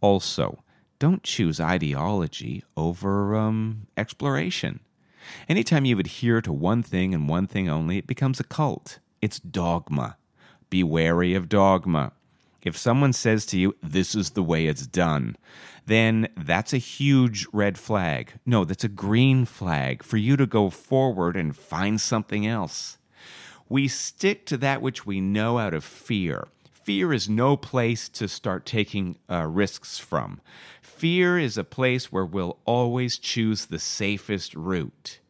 [0.00, 0.62] Also,
[1.00, 4.78] don't choose ideology over um, exploration.
[5.48, 9.00] Anytime you adhere to one thing and one thing only, it becomes a cult.
[9.20, 10.16] It's dogma.
[10.70, 12.12] Be wary of dogma.
[12.66, 15.36] If someone says to you, this is the way it's done,
[15.86, 18.32] then that's a huge red flag.
[18.44, 22.98] No, that's a green flag for you to go forward and find something else.
[23.68, 26.48] We stick to that which we know out of fear.
[26.72, 30.40] Fear is no place to start taking uh, risks from.
[30.82, 35.20] Fear is a place where we'll always choose the safest route.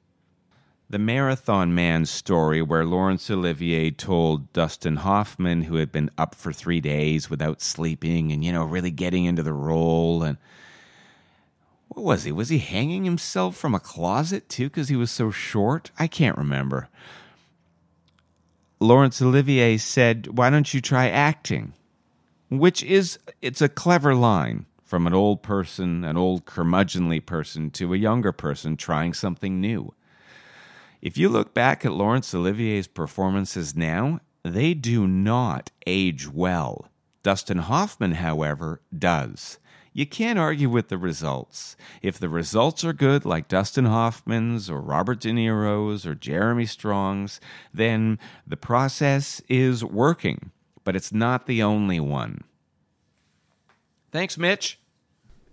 [0.88, 6.52] The Marathon Man story, where Laurence Olivier told Dustin Hoffman, who had been up for
[6.52, 10.22] three days without sleeping and, you know, really getting into the role.
[10.22, 10.38] And
[11.88, 12.30] what was he?
[12.30, 15.90] Was he hanging himself from a closet too because he was so short?
[15.98, 16.88] I can't remember.
[18.78, 21.72] Laurence Olivier said, Why don't you try acting?
[22.48, 27.92] Which is, it's a clever line from an old person, an old curmudgeonly person, to
[27.92, 29.92] a younger person trying something new.
[31.06, 36.90] If you look back at Laurence Olivier's performances now, they do not age well.
[37.22, 39.60] Dustin Hoffman, however, does.
[39.92, 41.76] You can't argue with the results.
[42.02, 47.40] If the results are good, like Dustin Hoffman's or Robert De Niro's or Jeremy Strong's,
[47.72, 50.50] then the process is working,
[50.82, 52.42] but it's not the only one.
[54.10, 54.80] Thanks, Mitch.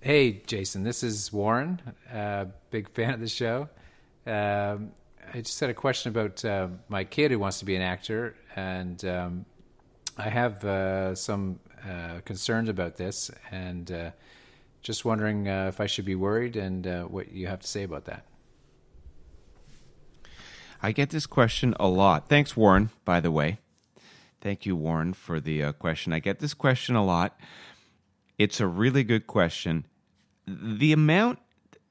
[0.02, 1.80] Hey, Jason, this is Warren,
[2.12, 3.70] uh, big fan of the show.
[4.26, 4.94] Um,
[5.34, 8.36] I just had a question about uh, my kid who wants to be an actor,
[8.56, 9.46] and um,
[10.18, 14.12] I have uh, some uh, concerns about this, and uh,
[14.82, 17.84] just wondering uh, if I should be worried and uh, what you have to say
[17.84, 18.26] about that.
[20.82, 22.28] I get this question a lot.
[22.28, 23.60] Thanks, Warren, by the way.
[24.42, 26.12] Thank you, Warren, for the question.
[26.12, 27.40] I get this question a lot.
[28.38, 29.86] It's a really good question.
[30.46, 31.40] The amount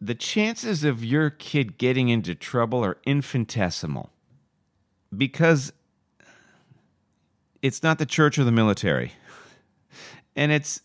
[0.03, 4.11] the chances of your kid getting into trouble are infinitesimal
[5.17, 5.73] because
[7.63, 9.13] it's not the church or the military.
[10.35, 10.81] And it's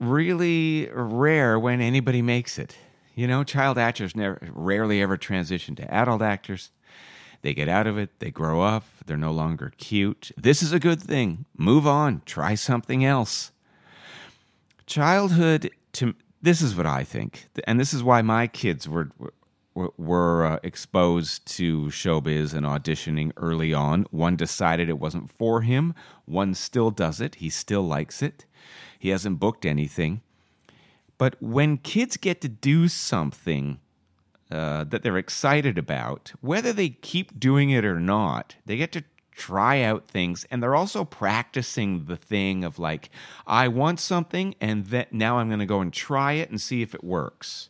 [0.00, 2.74] really rare when anybody makes it.
[3.14, 6.70] You know, child actors never rarely ever transition to adult actors.
[7.42, 10.30] They get out of it, they grow up, they're no longer cute.
[10.38, 11.44] This is a good thing.
[11.58, 13.52] Move on, try something else.
[14.86, 19.10] Childhood to this is what I think, and this is why my kids were
[19.74, 24.06] were, were uh, exposed to showbiz and auditioning early on.
[24.10, 25.94] One decided it wasn't for him.
[26.26, 27.36] One still does it.
[27.36, 28.44] He still likes it.
[28.98, 30.20] He hasn't booked anything.
[31.18, 33.80] But when kids get to do something
[34.50, 39.04] uh, that they're excited about, whether they keep doing it or not, they get to
[39.34, 43.10] try out things and they're also practicing the thing of like
[43.46, 46.82] i want something and that now i'm going to go and try it and see
[46.82, 47.68] if it works.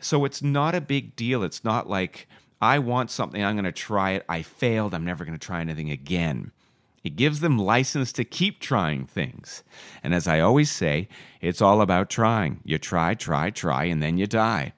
[0.00, 1.42] So it's not a big deal.
[1.42, 2.28] It's not like
[2.60, 5.60] i want something i'm going to try it i failed i'm never going to try
[5.60, 6.52] anything again.
[7.04, 9.62] It gives them license to keep trying things.
[10.02, 11.08] And as i always say
[11.40, 12.60] it's all about trying.
[12.64, 14.74] You try try try and then you die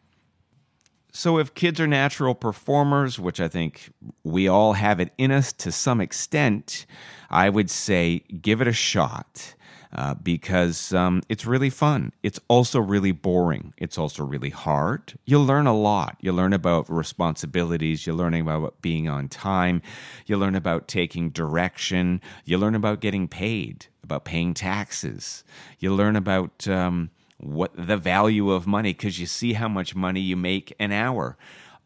[1.17, 3.93] so, if kids are natural performers, which I think
[4.25, 6.87] we all have it in us to some extent,
[7.31, 9.55] I would say give it a shot
[9.95, 12.13] uh, because um, it's really fun.
[12.25, 13.75] It's also really boring.
[13.79, 15.15] It's also really hard.
[15.25, 16.17] You'll learn a lot.
[16.21, 18.05] You learn about responsibilities.
[18.05, 19.83] You're learning about being on time.
[20.27, 22.21] You learn about taking direction.
[22.45, 25.45] You learn about getting paid, about paying taxes.
[25.79, 26.67] You learn about.
[26.67, 30.93] Um, what the value of money because you see how much money you make an
[30.93, 31.37] hour.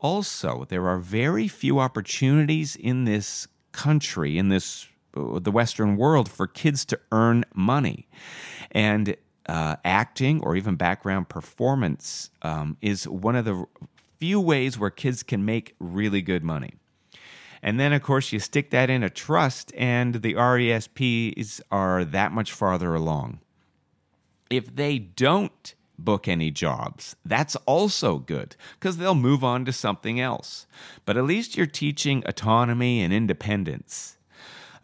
[0.01, 6.29] Also, there are very few opportunities in this country, in this uh, the Western world,
[6.29, 8.07] for kids to earn money,
[8.71, 13.65] and uh, acting or even background performance um, is one of the
[14.19, 16.75] few ways where kids can make really good money.
[17.63, 22.31] And then, of course, you stick that in a trust, and the RESPs are that
[22.31, 23.41] much farther along.
[24.51, 30.21] If they don't book any jobs, that's also good because they'll move on to something
[30.21, 30.67] else.
[31.05, 34.17] But at least you're teaching autonomy and independence.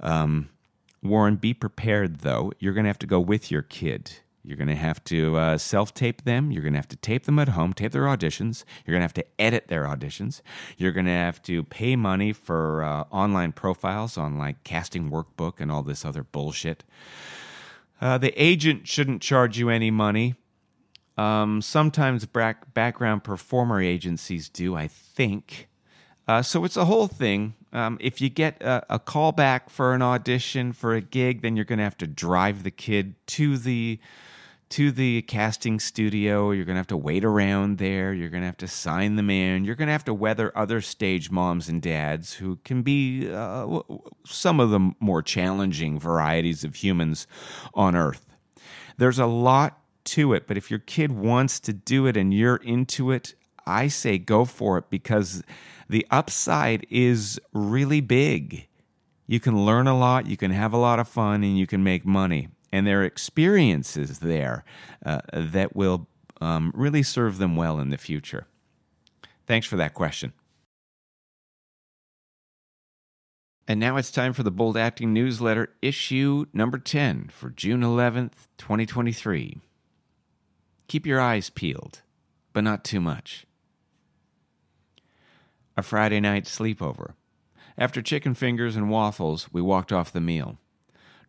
[0.01, 0.51] Um,
[1.03, 2.53] Warren, be prepared though.
[2.59, 4.13] You're going to have to go with your kid.
[4.47, 6.51] You're going to have to uh, self tape them.
[6.51, 8.65] You're going to have to tape them at home, tape their auditions.
[8.85, 10.43] You're going to have to edit their auditions.
[10.77, 15.61] You're going to have to pay money for uh, online profiles on like casting workbook
[15.61, 16.85] and all this other bullshit.
[18.01, 20.35] Uh, the agent shouldn't charge you any money.
[21.17, 25.69] Um, sometimes back, background performer agencies do, I think.
[26.27, 27.55] Uh, so it's a whole thing.
[27.73, 31.57] Um, if you get a, a call back for an audition for a gig, then
[31.57, 33.99] you're going to have to drive the kid to the
[34.75, 36.51] to the casting studio.
[36.51, 38.13] You're going to have to wait around there.
[38.13, 39.65] You're going to have to sign them in.
[39.65, 43.83] You're going to have to weather other stage moms and dads who can be uh,
[44.27, 47.29] some of the more challenging varieties of humans
[47.73, 48.27] on earth.
[48.97, 52.57] There's a lot to it, but if your kid wants to do it and you're
[52.57, 55.45] into it, I say go for it because
[55.89, 58.67] the upside is really big.
[59.29, 61.85] You can learn a lot, you can have a lot of fun, and you can
[61.85, 64.65] make money and their experiences there
[65.07, 66.09] uh, that will
[66.41, 68.49] um, really serve them well in the future.
[69.47, 70.33] Thanks for that question.
[73.69, 78.49] And now it's time for the Bold Acting Newsletter, issue number 10 for June 11th,
[78.59, 79.61] 2023.
[80.89, 82.03] Keep your eyes peeled,
[82.53, 83.47] but not too much.
[85.77, 87.13] A Friday night sleepover.
[87.79, 90.59] After chicken fingers and waffles, we walked off the meal.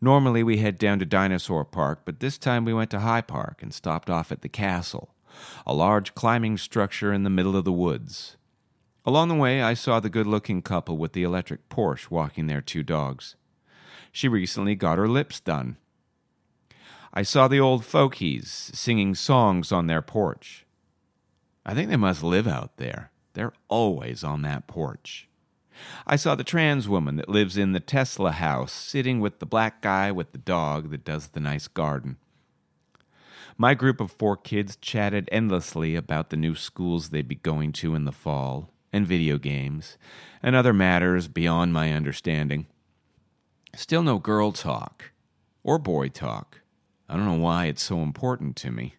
[0.06, 3.64] Normally we head down to Dinosaur Park, but this time we went to High Park
[3.64, 5.16] and stopped off at the castle,
[5.66, 8.38] a large climbing structure in the middle of the woods.
[9.04, 12.62] Along the way, I saw the good looking couple with the electric Porsche walking their
[12.62, 13.36] two dogs.
[14.12, 15.78] She recently got her lips done.
[17.12, 20.68] I saw the old folkies singing songs on their porch.
[21.66, 23.10] I think they must live out there.
[23.34, 25.28] They're always on that porch.
[26.08, 29.82] I saw the trans woman that lives in the Tesla house sitting with the black
[29.82, 32.18] guy with the dog that does the nice garden.
[33.58, 37.96] My group of four kids chatted endlessly about the new schools they'd be going to
[37.96, 39.98] in the fall, and video games,
[40.44, 42.68] and other matters beyond my understanding.
[43.74, 45.12] Still no girl talk,
[45.64, 46.62] or boy talk.
[47.08, 48.96] I don't know why it's so important to me.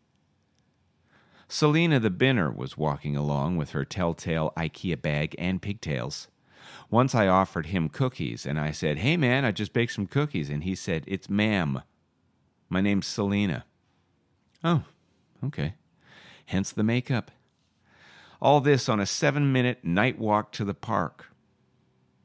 [1.49, 6.29] Selina the binner was walking along with her telltale IKEA bag and pigtails.
[6.91, 10.51] Once I offered him cookies, and I said, Hey man, I just baked some cookies.
[10.51, 11.82] And he said, It's ma'am.
[12.68, 13.64] My name's Selina.
[14.62, 14.84] Oh,
[15.45, 15.74] okay.
[16.47, 17.30] Hence the makeup.
[18.41, 21.32] All this on a seven minute night walk to the park.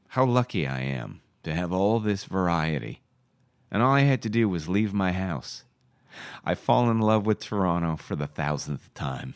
[0.08, 3.00] How lucky I am to have all this variety.
[3.70, 5.64] And all I had to do was leave my house.
[6.44, 9.34] I fall in love with Toronto for the thousandth time.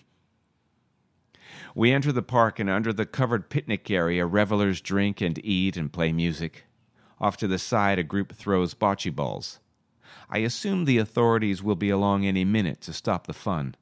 [1.77, 5.93] We enter the park, and under the covered picnic area, revelers drink and eat and
[5.93, 6.65] play music.
[7.21, 9.61] Off to the side, a group throws bocce balls.
[10.31, 13.75] I assume the authorities will be along any minute to stop the fun,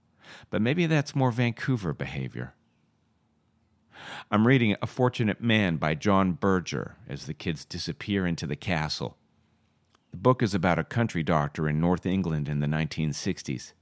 [0.51, 2.55] but maybe that's more Vancouver behavior.
[4.29, 9.19] I'm reading A Fortunate Man by John Berger as the kids disappear into the castle.
[10.11, 13.73] The book is about a country doctor in North England in the 1960s.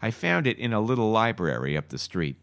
[0.00, 2.36] I found it in a little library up the street.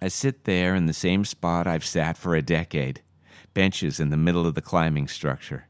[0.00, 3.02] I sit there in the same spot I've sat for a decade,
[3.54, 5.68] benches in the middle of the climbing structure.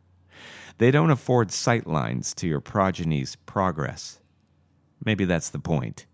[0.79, 4.21] They don't afford sight lines to your progeny's progress.
[5.05, 6.07] Maybe that's the point.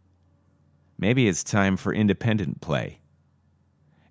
[0.99, 3.01] Maybe it's time for independent play.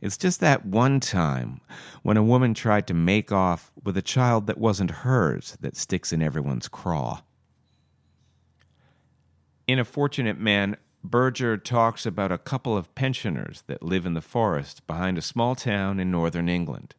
[0.02, 1.62] It's just that one time
[2.02, 6.12] when a woman tried to make off with a child that wasn't hers that sticks
[6.12, 7.22] in everyone's craw.
[9.68, 14.22] In A Fortunate Man, Berger talks about a couple of pensioners that live in the
[14.22, 16.93] forest behind a small town in northern England.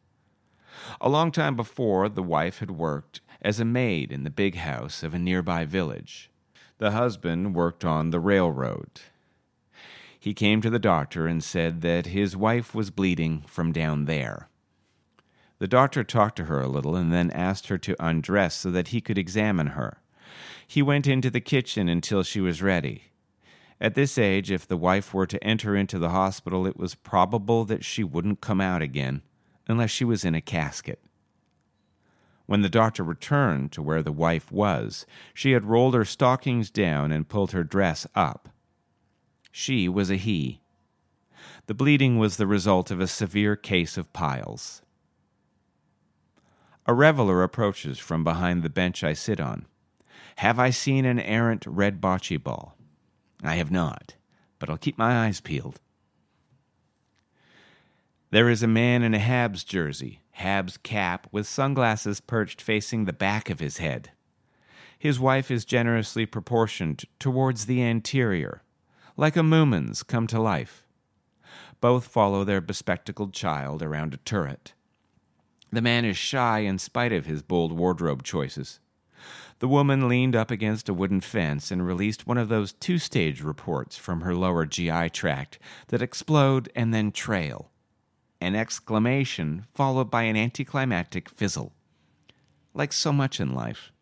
[0.99, 5.03] A long time before, the wife had worked as a maid in the big house
[5.03, 6.29] of a nearby village.
[6.79, 9.01] The husband worked on the railroad.
[10.19, 14.49] He came to the doctor and said that his wife was bleeding from down there.
[15.59, 18.89] The doctor talked to her a little and then asked her to undress so that
[18.89, 20.01] he could examine her.
[20.67, 23.12] He went into the kitchen until she was ready.
[23.81, 27.65] At this age, if the wife were to enter into the hospital, it was probable
[27.65, 29.21] that she wouldn't come out again
[29.67, 30.99] unless she was in a casket.
[32.45, 37.11] When the doctor returned to where the wife was, she had rolled her stockings down
[37.11, 38.49] and pulled her dress up.
[39.51, 40.61] She was a he.
[41.67, 44.81] The bleeding was the result of a severe case of piles.
[46.85, 49.65] A reveler approaches from behind the bench I sit on.
[50.37, 52.75] Have I seen an errant red bocce ball?
[53.43, 54.15] I have not,
[54.59, 55.79] but I'll keep my eyes peeled.
[58.31, 63.13] There is a man in a Habs jersey, Habs cap, with sunglasses perched facing the
[63.13, 64.11] back of his head.
[64.97, 68.63] His wife is generously proportioned towards the anterior,
[69.17, 70.83] like a Moomin's come to life.
[71.81, 74.73] Both follow their bespectacled child around a turret.
[75.71, 78.79] The man is shy in spite of his bold wardrobe choices.
[79.63, 83.41] The woman leaned up against a wooden fence and released one of those two stage
[83.41, 85.57] reports from her lower GI tract
[85.87, 87.71] that explode and then trail.
[88.41, 91.71] An exclamation followed by an anticlimactic fizzle.
[92.73, 93.93] Like so much in life,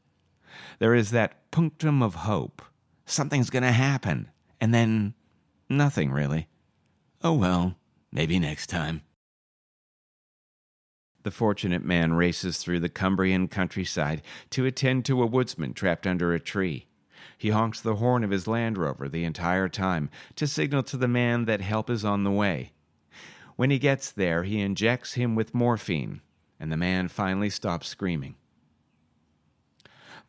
[0.79, 2.63] there is that punctum of hope.
[3.05, 4.31] Something's going to happen.
[4.59, 5.13] And then
[5.69, 6.47] nothing really.
[7.23, 7.75] Oh well,
[8.11, 9.03] maybe next time.
[11.23, 16.33] The fortunate man races through the Cumbrian countryside to attend to a woodsman trapped under
[16.33, 16.87] a tree.
[17.37, 21.07] He honks the horn of his Land Rover the entire time to signal to the
[21.07, 22.71] man that help is on the way.
[23.55, 26.21] When he gets there, he injects him with morphine,
[26.59, 28.35] and the man finally stops screaming.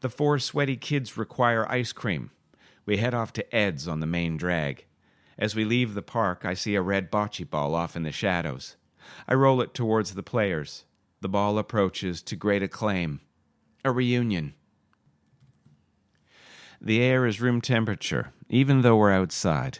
[0.00, 2.30] The four sweaty kids require ice cream.
[2.84, 4.84] We head off to Ed's on the main drag.
[5.38, 8.76] As we leave the park, I see a red bocce ball off in the shadows.
[9.28, 10.84] I roll it towards the players.
[11.20, 13.20] The ball approaches to great acclaim.
[13.84, 14.54] A reunion.
[16.80, 19.78] The air is room temperature, even though we're outside.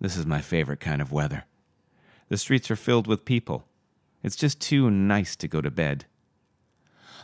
[0.00, 1.44] This is my favorite kind of weather.
[2.28, 3.64] The streets are filled with people.
[4.22, 6.06] It's just too nice to go to bed.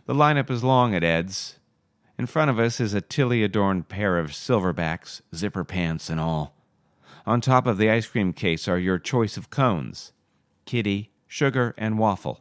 [0.06, 1.58] The lineup is long at Ed's.
[2.18, 6.54] In front of us is a Tilley adorned pair of silverbacks, zipper pants and all.
[7.26, 10.12] On top of the ice cream case are your choice of cones
[10.64, 12.40] kitty, sugar, and waffle.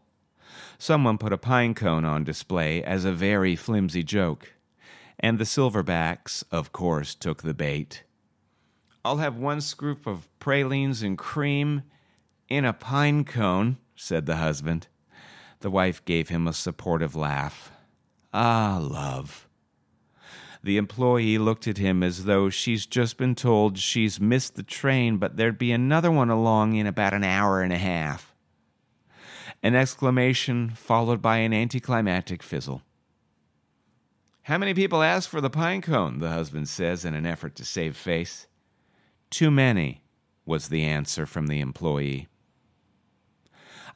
[0.79, 4.53] Someone put a pine cone on display as a very flimsy joke.
[5.19, 8.03] And the silverbacks, of course, took the bait.
[9.03, 11.83] I'll have one scoop of pralines and cream
[12.49, 14.87] in a pine cone, said the husband.
[15.59, 17.71] The wife gave him a supportive laugh.
[18.33, 19.47] Ah, love.
[20.63, 25.17] The employee looked at him as though she's just been told she's missed the train,
[25.17, 28.26] but there'd be another one along in about an hour and a half.
[29.67, 32.83] An exclamation followed by an anticlimactic fizzle.
[34.43, 36.19] How many people asked for the pine cone?
[36.19, 38.47] the husband says in an effort to save face.
[39.29, 40.03] Too many,
[40.45, 42.29] was the answer from the employee.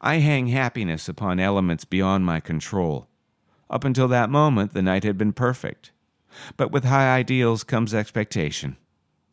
[0.01, 3.07] I hang happiness upon elements beyond my control.
[3.69, 5.93] Up until that moment, the night had been perfect.
[6.57, 8.75] But with high ideals comes expectation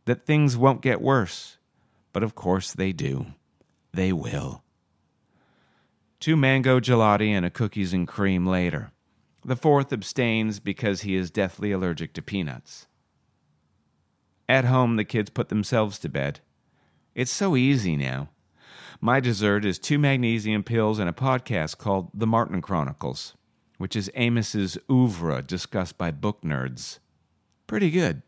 [0.05, 1.57] that things won't get worse.
[2.12, 3.26] But of course they do.
[3.93, 4.62] They will.
[6.20, 8.90] Two mango gelati and a cookies and cream later.
[9.44, 12.88] The fourth abstains because he is deathly allergic to peanuts.
[14.48, 16.40] At home, the kids put themselves to bed.
[17.14, 18.30] It's so easy now.
[19.00, 23.36] My dessert is two magnesium pills and a podcast called The Martin Chronicles,
[23.76, 26.98] which is Amis's oeuvre discussed by book nerds.
[27.68, 28.22] Pretty good.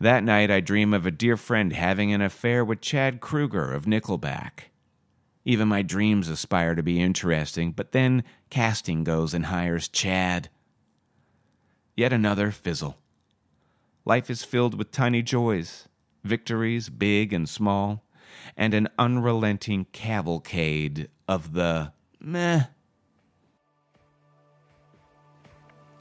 [0.00, 3.84] That night, I dream of a dear friend having an affair with Chad Kroeger of
[3.84, 4.70] Nickelback.
[5.48, 10.50] Even my dreams aspire to be interesting, but then casting goes and hires Chad.
[11.96, 12.98] Yet another fizzle.
[14.04, 15.88] Life is filled with tiny joys,
[16.24, 18.04] victories, big and small,
[18.56, 22.64] and an unrelenting cavalcade of the meh.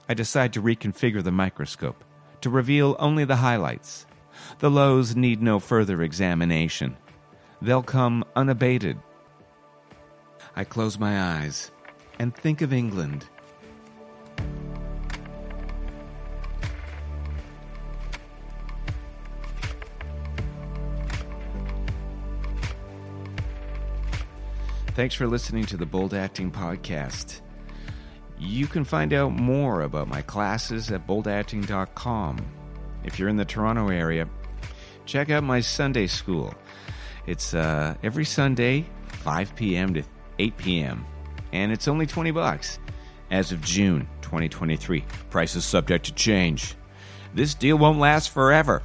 [0.09, 2.03] I decide to reconfigure the microscope
[2.41, 4.07] to reveal only the highlights.
[4.57, 6.97] The lows need no further examination.
[7.61, 8.97] They'll come unabated.
[10.55, 11.71] I close my eyes
[12.17, 13.27] and think of England.
[24.95, 27.41] Thanks for listening to the Bold Acting Podcast.
[28.39, 32.37] You can find out more about my classes at boldacting.com.
[33.03, 34.29] If you're in the Toronto area,
[35.05, 36.55] check out my Sunday school.
[37.27, 39.95] It's uh, every Sunday, 5 p.m.
[39.95, 40.03] to
[40.39, 41.05] 8 p.m.,
[41.53, 42.79] and it's only 20 bucks
[43.31, 45.03] as of June 2023.
[45.29, 46.75] Price is subject to change.
[47.33, 48.81] This deal won't last forever.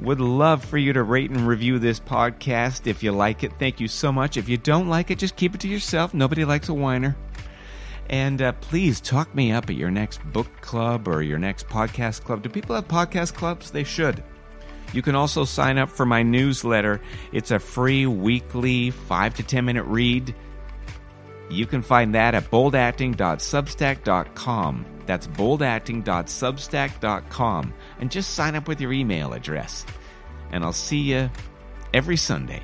[0.00, 3.52] Would love for you to rate and review this podcast if you like it.
[3.58, 4.38] Thank you so much.
[4.38, 6.14] If you don't like it, just keep it to yourself.
[6.14, 7.16] Nobody likes a whiner.
[8.08, 12.24] And uh, please talk me up at your next book club or your next podcast
[12.24, 12.42] club.
[12.42, 13.70] Do people have podcast clubs?
[13.70, 14.24] They should.
[14.92, 17.00] You can also sign up for my newsletter.
[17.32, 20.34] It's a free weekly 5 to 10 minute read.
[21.50, 24.86] You can find that at boldacting.substack.com.
[25.06, 27.74] That's boldacting.substack.com.
[27.98, 29.84] And just sign up with your email address.
[30.52, 31.28] And I'll see you
[31.92, 32.62] every Sunday